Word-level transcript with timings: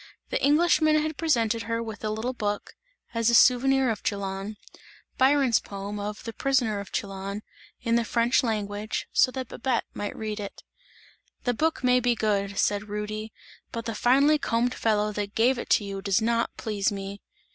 The 0.31 0.43
Englishman 0.43 0.99
had 0.99 1.15
presented 1.15 1.61
her 1.69 1.83
with 1.83 2.03
a 2.03 2.09
little 2.09 2.33
book, 2.33 2.73
as 3.13 3.29
a 3.29 3.35
souvenir 3.35 3.91
of 3.91 4.01
Chillon, 4.01 4.57
Byron's 5.19 5.59
poem 5.59 5.99
of 5.99 6.23
"The 6.23 6.33
Prisoner 6.33 6.79
of 6.79 6.91
Chillon," 6.91 7.43
in 7.83 7.97
the 7.97 8.03
French 8.03 8.41
language, 8.41 9.05
so 9.13 9.29
that 9.29 9.47
Babette 9.49 9.85
might 9.93 10.17
read 10.17 10.39
it. 10.39 10.63
"The 11.43 11.53
book 11.53 11.83
may 11.83 11.99
be 11.99 12.15
good," 12.15 12.57
said 12.57 12.89
Rudy, 12.89 13.31
"but 13.71 13.85
the 13.85 13.93
finely 13.93 14.39
combed 14.39 14.73
fellow 14.73 15.11
that 15.11 15.35
gave 15.35 15.59
it 15.59 15.69
to 15.69 15.83
you 15.83 16.01
does 16.01 16.19
not 16.19 16.57
please 16.57 16.91
me!" 16.91 17.21